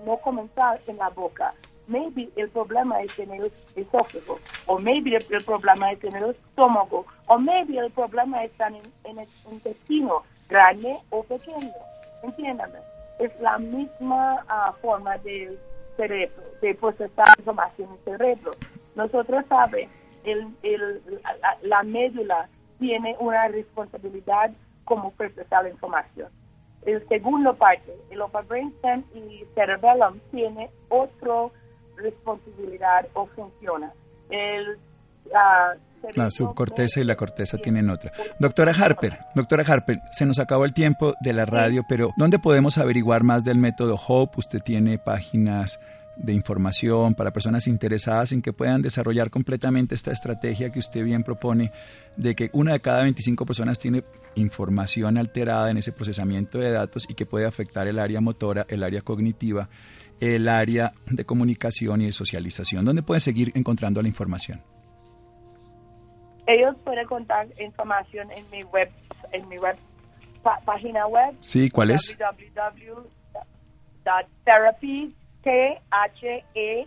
[0.05, 1.55] no comenzar en la boca.
[1.87, 7.07] Maybe el problema es en el esófago, o maybe el, problema es en el estómago,
[7.27, 11.73] o maybe el problema está en, en el intestino, grande o pequeño.
[12.23, 12.79] Entiéndame
[13.19, 15.59] es la misma ah, forma del
[15.97, 18.53] cerebro, de procesar información en el cerebro.
[18.95, 21.03] Nosotros sabemos, el, el,
[21.63, 24.53] la, médula tiene una responsabilidad
[24.85, 26.29] como procesar la información.
[26.87, 31.49] El segundo parte, el upper brainstem y cerebellum tiene otra
[31.97, 33.93] responsabilidad o funciona.
[34.31, 34.79] El
[35.27, 35.79] uh,
[36.15, 38.13] la subcorteza y la corteza tienen otra.
[38.39, 42.79] Doctora Harper, doctora Harper, se nos acabó el tiempo de la radio, pero ¿dónde podemos
[42.79, 44.39] averiguar más del método HOPE?
[44.39, 45.81] Usted tiene páginas
[46.17, 51.23] de información para personas interesadas en que puedan desarrollar completamente esta estrategia que usted bien
[51.23, 51.73] propone
[52.17, 57.07] de que una de cada 25 personas tiene información alterada en ese procesamiento de datos
[57.09, 59.69] y que puede afectar el área motora, el área cognitiva,
[60.21, 62.85] el área de comunicación y de socialización.
[62.85, 64.63] ¿Dónde pueden seguir encontrando la información?
[66.47, 68.91] ellos pueden contar información en mi web,
[69.33, 69.77] en mi web
[70.65, 71.35] página web.
[71.41, 72.19] Sí, ¿cuál es?
[72.19, 76.87] www.therapy, T H E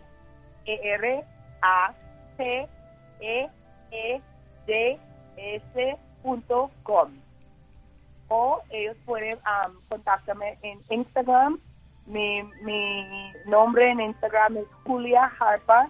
[8.30, 11.60] o ellos pueden um, contactarme en Instagram.
[12.06, 15.90] Mi, mi nombre en Instagram es Julia Harpa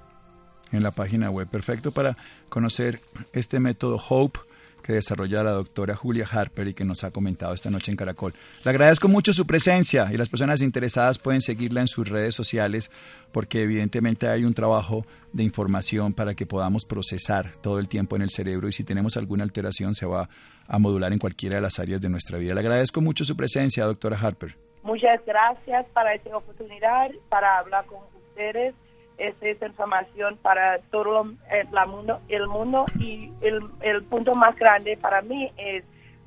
[0.72, 2.18] En la página web, perfecto para
[2.50, 3.02] conocer
[3.34, 4.40] este método HOPE
[4.86, 8.34] que desarrolla la doctora Julia Harper y que nos ha comentado esta noche en Caracol.
[8.64, 12.92] Le agradezco mucho su presencia y las personas interesadas pueden seguirla en sus redes sociales
[13.32, 18.22] porque evidentemente hay un trabajo de información para que podamos procesar todo el tiempo en
[18.22, 20.30] el cerebro y si tenemos alguna alteración se va
[20.68, 22.54] a modular en cualquiera de las áreas de nuestra vida.
[22.54, 24.56] Le agradezco mucho su presencia, doctora Harper.
[24.84, 28.76] Muchas gracias para esta oportunidad, para hablar con ustedes
[29.18, 34.56] esta es información para todo el, la mundo, el mundo y el, el, punto más
[34.56, 35.84] grande para mí es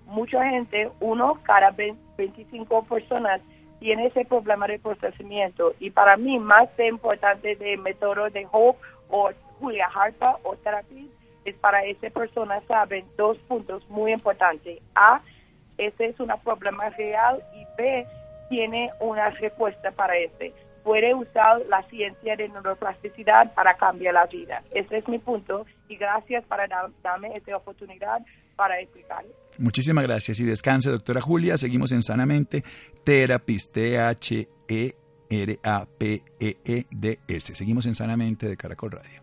[0.07, 3.41] mucha gente, uno cada 25 personas
[3.79, 8.79] tiene ese problema de procesamiento y para mí más importante de método de Hope
[9.11, 11.05] o Julia Harpa o terapia
[11.45, 14.81] es para esa persona saben dos puntos muy importantes.
[14.95, 15.21] A,
[15.79, 18.07] ese es un problema real y B,
[18.49, 20.53] tiene una respuesta para ese
[20.89, 24.63] puede usar la ciencia de neuroplasticidad para cambiar la vida.
[24.71, 26.59] Ese es mi punto y gracias por
[27.03, 28.25] darme esta oportunidad
[28.57, 29.23] para explicar.
[29.59, 31.59] Muchísimas gracias y descanse, doctora Julia.
[31.59, 32.65] Seguimos en Sanamente,
[33.05, 34.45] Therapist, T-H-E-R-A-P-E-E-D-S.
[37.55, 39.23] Seguimos en Sanamente de Caracol Radio.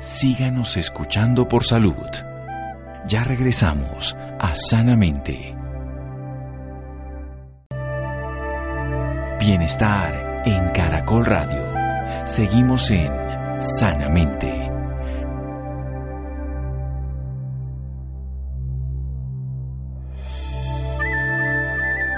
[0.00, 1.96] Síganos escuchando por salud.
[3.08, 5.61] Ya regresamos a Sanamente.
[9.44, 12.24] Bienestar en Caracol Radio.
[12.24, 13.10] Seguimos en
[13.60, 14.70] Sanamente.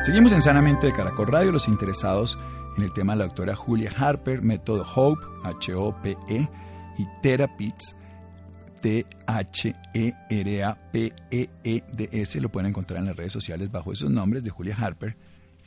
[0.04, 1.50] Seguimos en Sanamente de Caracol Radio.
[1.50, 2.38] Los interesados
[2.76, 6.50] en el tema de la doctora Julia Harper, método HOPE, H-O-P-E,
[6.98, 7.96] y Therapies,
[8.82, 9.20] T-H-E-R-A-P-E-E-D-S,
[12.42, 15.16] lo pueden encontrar en las redes sociales bajo esos nombres de Julia Harper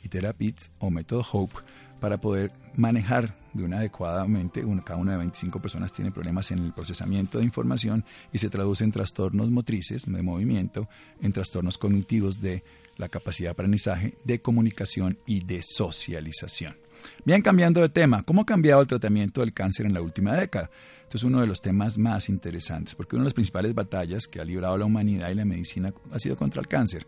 [0.02, 1.60] y Therapies o método HOPE
[2.00, 4.64] para poder manejar de una adecuadamente.
[4.84, 8.84] cada una de 25 personas tiene problemas en el procesamiento de información y se traduce
[8.84, 10.88] en trastornos motrices de movimiento,
[11.20, 12.62] en trastornos cognitivos de
[12.96, 16.76] la capacidad de aprendizaje, de comunicación y de socialización.
[17.24, 20.70] Bien, cambiando de tema, ¿cómo ha cambiado el tratamiento del cáncer en la última década?
[21.02, 24.40] Esto es uno de los temas más interesantes, porque una de las principales batallas que
[24.40, 27.06] ha librado la humanidad y la medicina ha sido contra el cáncer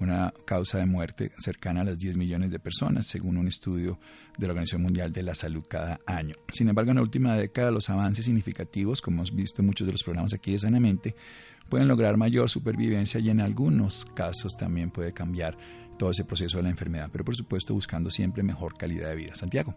[0.00, 3.98] una causa de muerte cercana a las 10 millones de personas, según un estudio
[4.36, 6.34] de la Organización Mundial de la Salud cada año.
[6.52, 9.92] Sin embargo, en la última década los avances significativos, como hemos visto en muchos de
[9.92, 11.14] los programas aquí de Sanamente,
[11.68, 15.56] pueden lograr mayor supervivencia y en algunos casos también puede cambiar
[15.98, 19.34] todo ese proceso de la enfermedad, pero por supuesto buscando siempre mejor calidad de vida.
[19.34, 19.74] Santiago.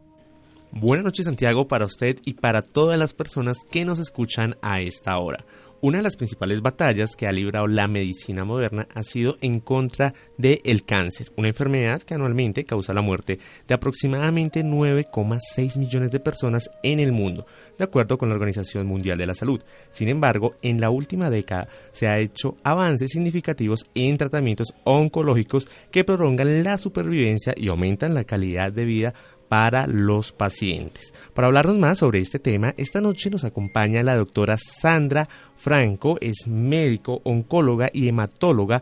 [0.71, 5.17] Buenas noches Santiago para usted y para todas las personas que nos escuchan a esta
[5.17, 5.43] hora.
[5.83, 10.13] Una de las principales batallas que ha librado la medicina moderna ha sido en contra
[10.37, 16.69] del cáncer, una enfermedad que anualmente causa la muerte de aproximadamente 9,6 millones de personas
[16.83, 17.47] en el mundo,
[17.79, 19.63] de acuerdo con la Organización Mundial de la Salud.
[19.89, 26.03] Sin embargo, en la última década se ha hecho avances significativos en tratamientos oncológicos que
[26.03, 29.13] prolongan la supervivencia y aumentan la calidad de vida
[29.51, 31.13] para los pacientes.
[31.33, 36.47] Para hablarnos más sobre este tema, esta noche nos acompaña la doctora Sandra Franco, es
[36.47, 38.81] médico, oncóloga y hematóloga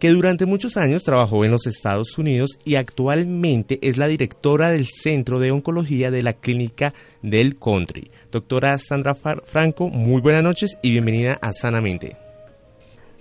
[0.00, 4.86] que durante muchos años trabajó en los Estados Unidos y actualmente es la directora del
[4.86, 8.10] Centro de Oncología de la Clínica del Country.
[8.32, 12.16] Doctora Sandra Franco, muy buenas noches y bienvenida a Sanamente.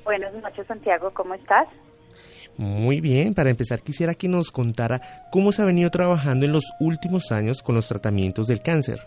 [0.05, 1.67] Buenas noches, Santiago, ¿cómo estás?
[2.57, 4.99] Muy bien, para empezar quisiera que nos contara
[5.31, 8.99] cómo se ha venido trabajando en los últimos años con los tratamientos del cáncer.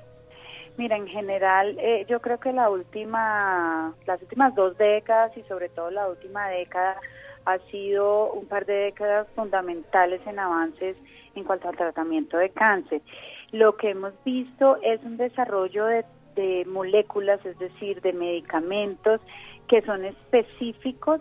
[0.76, 5.68] Mira, en general, eh, yo creo que la última, las últimas dos décadas y sobre
[5.68, 6.96] todo la última década
[7.44, 10.96] ha sido un par de décadas fundamentales en avances
[11.34, 13.02] en cuanto al tratamiento de cáncer.
[13.51, 16.05] Lo que hemos visto es un desarrollo de,
[16.36, 19.20] de moléculas, es decir, de medicamentos
[19.66, 21.20] que son específicos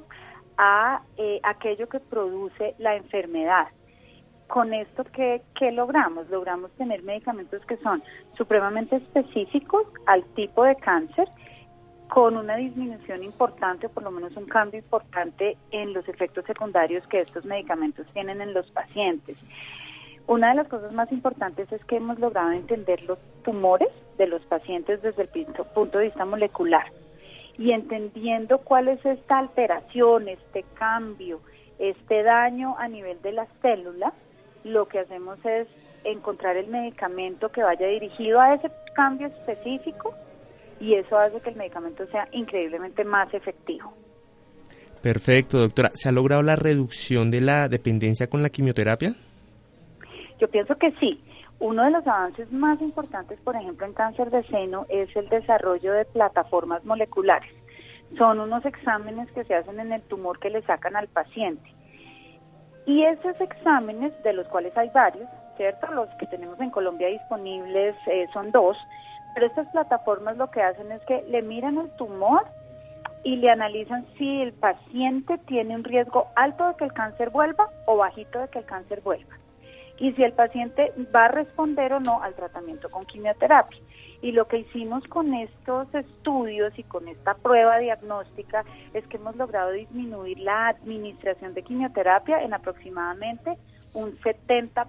[0.59, 3.69] a eh, aquello que produce la enfermedad.
[4.47, 6.29] Con esto, ¿qué, ¿qué logramos?
[6.29, 8.03] Logramos tener medicamentos que son
[8.35, 11.29] supremamente específicos al tipo de cáncer,
[12.09, 17.07] con una disminución importante, o por lo menos un cambio importante en los efectos secundarios
[17.07, 19.37] que estos medicamentos tienen en los pacientes.
[20.27, 24.41] Una de las cosas más importantes es que hemos logrado entender los tumores de los
[24.45, 25.29] pacientes desde el
[25.73, 26.91] punto de vista molecular
[27.59, 31.41] y entendiendo cuál es esta alteración, este cambio,
[31.77, 34.13] este daño a nivel de las células,
[34.63, 35.67] lo que hacemos es
[36.05, 40.15] encontrar el medicamento que vaya dirigido a ese cambio específico
[40.79, 43.91] y eso hace que el medicamento sea increíblemente más efectivo.
[45.01, 45.89] Perfecto, doctora.
[45.93, 49.15] ¿Se ha logrado la reducción de la dependencia con la quimioterapia?
[50.39, 51.21] Yo pienso que sí.
[51.59, 55.91] Uno de los avances más importantes, por ejemplo, en cáncer de seno es el desarrollo
[55.91, 57.51] de plataformas moleculares.
[58.17, 61.69] Son unos exámenes que se hacen en el tumor que le sacan al paciente.
[62.85, 65.87] Y esos exámenes, de los cuales hay varios, ¿cierto?
[65.93, 68.77] Los que tenemos en Colombia disponibles eh, son dos,
[69.33, 72.45] pero estas plataformas lo que hacen es que le miran el tumor
[73.25, 77.69] y le analizan si el paciente tiene un riesgo alto de que el cáncer vuelva
[77.85, 79.35] o bajito de que el cáncer vuelva.
[79.99, 83.79] Y si el paciente va a responder o no al tratamiento con quimioterapia.
[84.21, 89.35] Y lo que hicimos con estos estudios y con esta prueba diagnóstica es que hemos
[89.37, 93.57] logrado disminuir la administración de quimioterapia en aproximadamente
[93.93, 94.87] un 70%.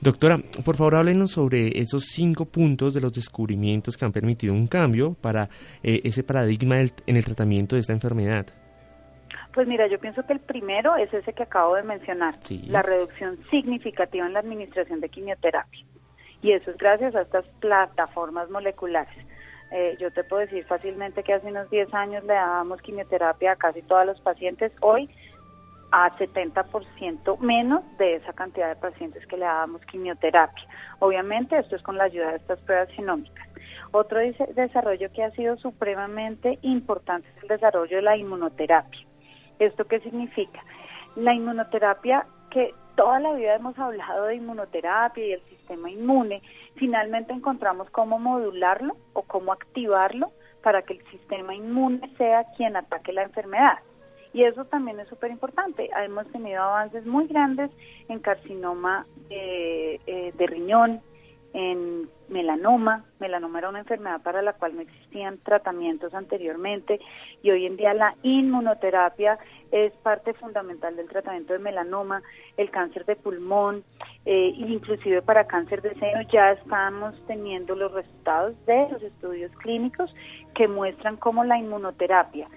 [0.00, 4.66] Doctora, por favor háblenos sobre esos cinco puntos de los descubrimientos que han permitido un
[4.66, 5.48] cambio para
[5.82, 8.46] eh, ese paradigma en el tratamiento de esta enfermedad.
[9.56, 12.34] Pues mira, yo pienso que el primero es ese que acabo de mencionar,
[12.68, 15.82] la reducción significativa en la administración de quimioterapia.
[16.42, 19.16] Y eso es gracias a estas plataformas moleculares.
[19.72, 23.56] Eh, yo te puedo decir fácilmente que hace unos 10 años le dábamos quimioterapia a
[23.56, 24.72] casi todos los pacientes.
[24.82, 25.08] Hoy
[25.90, 30.64] a 70% menos de esa cantidad de pacientes que le dábamos quimioterapia.
[30.98, 33.48] Obviamente esto es con la ayuda de estas pruebas genómicas.
[33.92, 34.18] Otro
[34.54, 39.05] desarrollo que ha sido supremamente importante es el desarrollo de la inmunoterapia.
[39.58, 40.62] ¿Esto qué significa?
[41.14, 46.42] La inmunoterapia que toda la vida hemos hablado de inmunoterapia y el sistema inmune,
[46.74, 50.32] finalmente encontramos cómo modularlo o cómo activarlo
[50.62, 53.78] para que el sistema inmune sea quien ataque la enfermedad.
[54.32, 55.88] Y eso también es súper importante.
[55.96, 57.70] Hemos tenido avances muy grandes
[58.08, 61.00] en carcinoma eh, de riñón,
[61.56, 63.06] en melanoma.
[63.18, 67.00] Melanoma era una enfermedad para la cual no existían tratamientos anteriormente
[67.42, 69.38] y hoy en día la inmunoterapia
[69.72, 72.22] es parte fundamental del tratamiento de melanoma,
[72.58, 73.84] el cáncer de pulmón,
[74.26, 80.14] eh, inclusive para cáncer de seno ya estamos teniendo los resultados de los estudios clínicos
[80.54, 82.50] que muestran cómo la inmunoterapia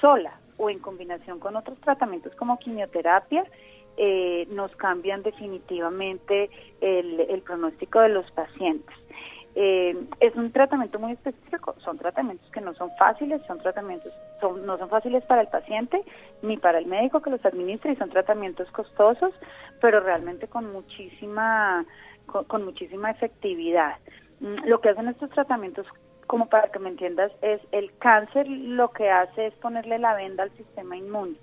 [0.00, 3.44] sola o en combinación con otros tratamientos como quimioterapia,
[3.98, 8.94] eh, nos cambian definitivamente el, pronóstico de los pacientes.
[9.54, 14.64] Eh, es un tratamiento muy específico, son tratamientos que no son fáciles, son tratamientos, son,
[14.64, 16.02] no son fáciles para el paciente
[16.42, 19.34] ni para el médico que los administra y son tratamientos costosos,
[19.80, 21.84] pero realmente con muchísima,
[22.46, 23.96] con muchísima efectividad.
[24.40, 25.86] Mm, lo que hacen estos tratamientos
[26.28, 30.44] como para que me entiendas, es el cáncer lo que hace es ponerle la venda
[30.44, 31.36] al sistema inmune.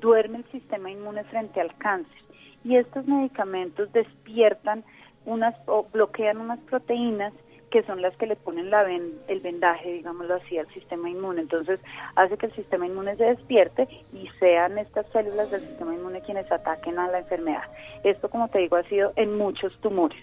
[0.00, 2.22] Duerme el sistema inmune frente al cáncer.
[2.64, 4.84] Y estos medicamentos despiertan
[5.24, 7.32] unas o bloquean unas proteínas
[7.70, 11.42] que son las que le ponen la el vendaje, digámoslo así, al sistema inmune.
[11.42, 11.80] Entonces,
[12.14, 16.50] hace que el sistema inmune se despierte y sean estas células del sistema inmune quienes
[16.50, 17.64] ataquen a la enfermedad.
[18.04, 20.18] Esto, como te digo, ha sido en muchos tumores.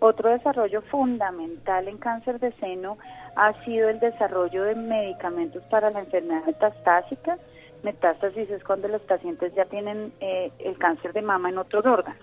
[0.00, 2.96] Otro desarrollo fundamental en cáncer de seno
[3.36, 7.38] ha sido el desarrollo de medicamentos para la enfermedad metastásica.
[7.82, 12.22] Metástasis es cuando los pacientes ya tienen eh, el cáncer de mama en otros órganos.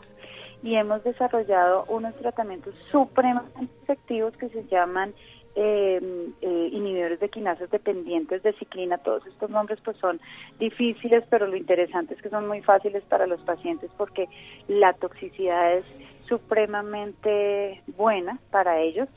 [0.64, 5.14] Y hemos desarrollado unos tratamientos supremamente efectivos que se llaman
[5.56, 6.00] eh,
[6.42, 9.00] eh, inhibidores de quinasas dependientes de ciclina.
[9.00, 10.20] Todos estos nombres pues son
[10.60, 14.28] difíciles, pero lo interesante es que son muy fáciles para los pacientes porque
[14.68, 15.86] la toxicidad es
[16.28, 19.10] supremamente buena para ellos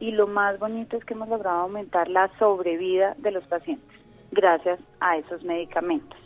[0.00, 4.01] y lo más bonito es que hemos logrado aumentar la sobrevida de los pacientes
[4.32, 6.18] gracias a esos medicamentos.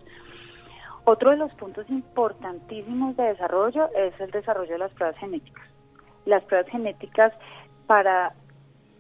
[1.05, 5.65] Otro de los puntos importantísimos de desarrollo es el desarrollo de las pruebas genéticas.
[6.25, 7.33] Las pruebas genéticas
[7.87, 8.33] para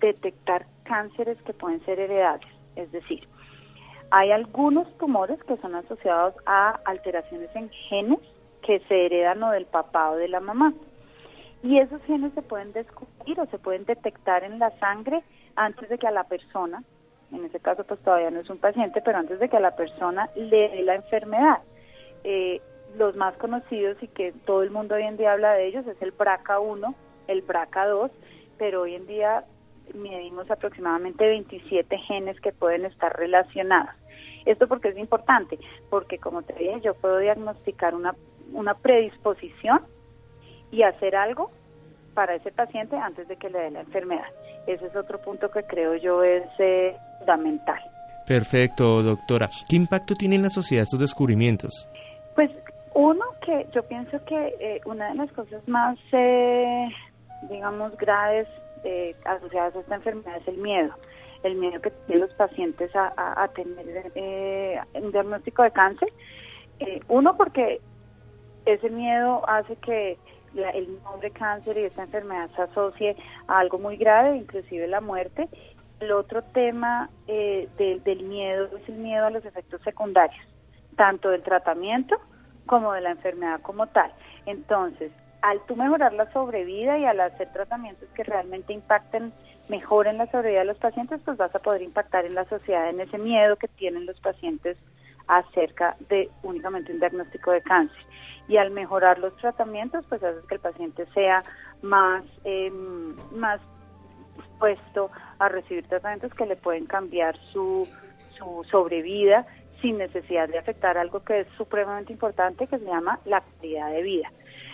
[0.01, 3.27] detectar cánceres que pueden ser heredables, es decir,
[4.11, 8.21] hay algunos tumores que son asociados a alteraciones en genes
[8.63, 10.73] que se heredan o del papá o de la mamá.
[11.63, 15.25] Y esos genes se pueden descubrir o se pueden detectar en la sangre
[15.57, 16.85] antes de que a la persona,
[17.33, 19.77] en ese caso pues todavía no es un paciente, pero antes de que a la
[19.77, 21.59] persona le dé la enfermedad.
[22.25, 22.61] Eh,
[22.97, 26.01] los más conocidos y que todo el mundo hoy en día habla de ellos es
[26.01, 26.95] el BRCA1,
[27.29, 28.11] el BRCA2,
[28.59, 29.45] pero hoy en día
[29.95, 33.95] medimos aproximadamente 27 genes que pueden estar relacionados.
[34.45, 35.59] Esto porque es importante,
[35.91, 38.15] porque como te dije, yo puedo diagnosticar una,
[38.53, 39.81] una predisposición
[40.71, 41.51] y hacer algo
[42.15, 44.27] para ese paciente antes de que le dé la enfermedad.
[44.67, 47.81] Ese es otro punto que creo yo es eh, fundamental.
[48.27, 49.49] Perfecto, doctora.
[49.69, 51.89] ¿Qué impacto tienen en la sociedad estos descubrimientos?
[52.35, 52.51] Pues
[52.95, 56.89] Uno, que yo pienso que eh, una de las cosas más, eh,
[57.49, 58.49] digamos, graves
[58.83, 60.93] eh, asociadas a esta enfermedad es el miedo.
[61.45, 66.09] El miedo que tienen los pacientes a, tener un diagnóstico de cáncer.
[67.09, 67.81] uno, porque
[68.65, 70.19] ese miedo hace que
[70.57, 73.17] el nombre cáncer y esta enfermedad se asocie
[73.49, 75.49] a algo muy grave, inclusive la muerte.
[76.01, 80.45] El otro tema del miedo es el miedo a los efectos secundarios,
[80.97, 82.17] tanto del tratamiento
[82.67, 84.13] como de la enfermedad como tal.
[84.45, 89.33] Entonces, al tú mejorar la sobrevida y al hacer tratamientos que realmente impacten
[89.69, 92.89] mejor en la sobrevida de los pacientes, pues vas a poder impactar en la sociedad
[92.89, 94.77] en ese miedo que tienen los pacientes
[95.29, 97.99] acerca de únicamente un diagnóstico de cáncer.
[98.49, 101.43] Y al mejorar los tratamientos, pues haces que el paciente sea
[101.83, 102.71] más, eh,
[103.33, 103.61] más
[104.37, 107.89] dispuesto a recibir tratamientos que le pueden cambiar su,
[108.39, 109.47] su sobrevida
[109.81, 114.03] sin necesidad de afectar algo que es supremamente importante, que se llama la calidad de
[114.03, 114.31] vida.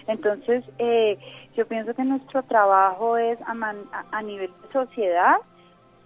[0.07, 1.19] Entonces, eh,
[1.57, 5.37] yo pienso que nuestro trabajo es a, nivel de sociedad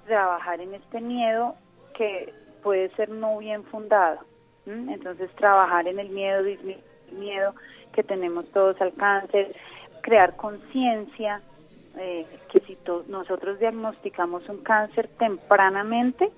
[0.07, 1.55] trabajar en este miedo
[1.95, 4.21] que puede ser no bien fundado.
[4.67, 6.83] Entonces, trabajar en el miedo, disminuir
[7.13, 7.55] miedo
[7.93, 9.55] que tenemos todos al cáncer,
[10.03, 11.41] crear conciencia,
[11.99, 12.77] eh, que si
[13.09, 16.31] nosotros diagnosticamos un cáncer tempranamente,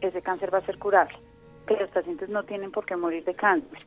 [0.00, 1.18] ese cáncer va a ser curable
[1.66, 3.78] que los pacientes no tienen por qué morir de cáncer,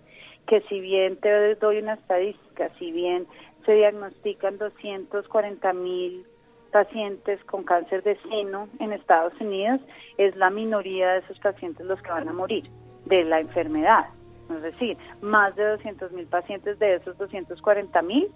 [0.48, 3.28] que si bien te doy una estadística, si bien
[3.66, 6.26] se diagnostican 240 mil
[6.72, 9.82] pacientes con cáncer de seno en Estados Unidos,
[10.18, 12.70] es la minoría de esos pacientes los que van a morir
[13.06, 14.06] de la enfermedad.
[14.50, 18.32] Es decir, más de 200 mil pacientes de esos 240 mil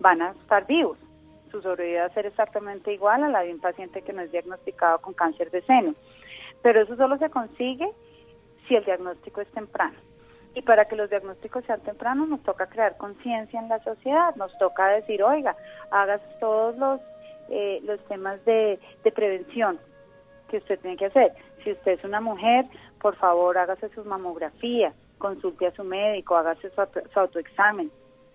[0.00, 0.98] van a estar vivos.
[1.50, 4.30] Su sobrevida va a ser exactamente igual a la de un paciente que no es
[4.30, 5.94] diagnosticado con cáncer de seno.
[6.62, 7.90] Pero eso solo se consigue
[8.66, 9.96] si el diagnóstico es temprano.
[10.54, 14.56] Y para que los diagnósticos sean tempranos nos toca crear conciencia en la sociedad, nos
[14.58, 15.56] toca decir, oiga,
[15.90, 17.00] hagas todos los,
[17.48, 18.78] eh, los temas de,
[19.14, 19.78] prevención
[20.48, 21.32] que usted tiene que hacer.
[21.62, 22.66] Si usted es una mujer,
[23.00, 27.90] por favor hágase su mamografía, consulte a su médico, hágase su, autoexamen,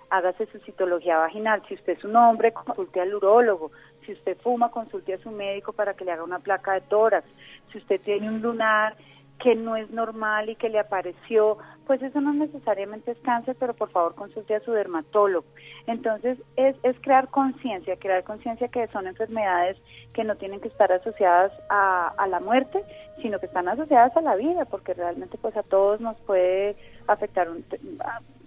[0.09, 1.63] hágase su citología vaginal.
[1.67, 3.71] Si usted es un hombre, consulte al urólogo.
[4.05, 7.27] Si usted fuma, consulte a su médico para que le haga una placa de tórax.
[7.71, 8.95] Si usted tiene un lunar
[9.39, 13.73] que no es normal y que le apareció, pues eso no necesariamente es cáncer, pero
[13.73, 15.45] por favor consulte a su dermatólogo.
[15.86, 19.77] Entonces es, es crear conciencia, crear conciencia que son enfermedades
[20.13, 22.84] que no tienen que estar asociadas a, a la muerte,
[23.21, 26.77] sino que están asociadas a la vida, porque realmente pues a todos nos puede
[27.07, 27.65] afectar, un,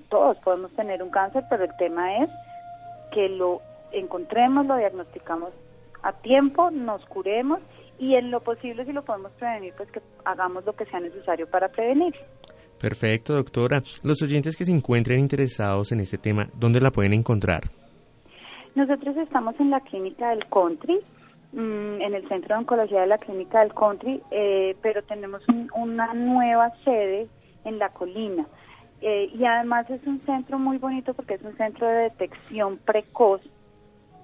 [0.08, 2.30] todos podemos tener un cáncer, pero el tema es
[3.12, 3.60] que lo
[3.92, 5.52] encontremos, lo diagnosticamos
[6.02, 7.60] a tiempo, nos curemos
[7.98, 11.48] y en lo posible si lo podemos prevenir, pues que hagamos lo que sea necesario
[11.48, 12.14] para prevenir.
[12.80, 13.82] Perfecto, doctora.
[14.02, 17.62] Los oyentes que se encuentren interesados en este tema, ¿dónde la pueden encontrar?
[18.74, 21.00] Nosotros estamos en la clínica del Country,
[21.52, 25.42] mm, en el Centro de Oncología de la Clínica del Country, eh, pero tenemos
[25.74, 27.28] una nueva sede
[27.64, 28.46] en La Colina.
[29.00, 33.40] Eh, y además es un centro muy bonito porque es un centro de detección precoz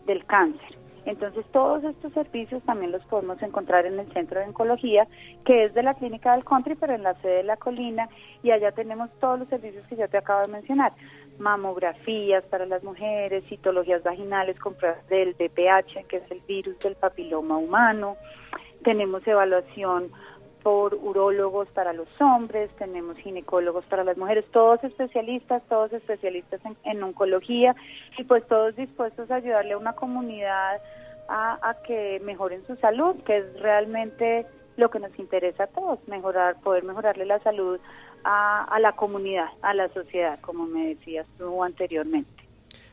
[0.07, 0.82] del cáncer.
[1.05, 5.07] Entonces, todos estos servicios también los podemos encontrar en el Centro de Oncología,
[5.45, 8.09] que es de la Clínica del Country, pero en la sede de la colina,
[8.43, 10.93] y allá tenemos todos los servicios que ya te acabo de mencionar.
[11.39, 14.77] Mamografías para las mujeres, citologías vaginales con
[15.09, 18.17] del VPH, que es el virus del papiloma humano.
[18.85, 20.11] Tenemos evaluación
[20.63, 27.03] por urólogos para los hombres, tenemos ginecólogos para las mujeres, todos especialistas, todos especialistas en,
[27.03, 27.75] oncología
[28.17, 30.81] y pues todos dispuestos a ayudarle a una comunidad
[31.29, 34.47] a, que mejoren su salud, que es realmente
[34.77, 37.81] lo que nos interesa a todos, mejorar, poder mejorarle la salud
[38.25, 42.31] a, a la comunidad, a la sociedad, como me decías tú anteriormente.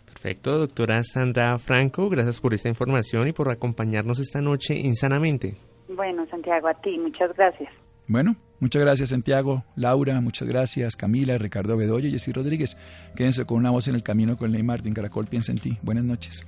[0.05, 5.68] Perfecto, doctora Sandra Franco, gracias por esta información y por acompañarnos esta noche en Sanamente.
[5.89, 7.69] Bueno, Santiago, a ti, muchas gracias.
[8.07, 12.77] Bueno, muchas gracias Santiago, Laura, muchas gracias, Camila, Ricardo Bedoya y Jessy Rodríguez.
[13.15, 14.93] Quédense con una voz en el camino con Ley Martín.
[14.93, 15.77] Caracol piensa en ti.
[15.83, 16.45] Buenas noches.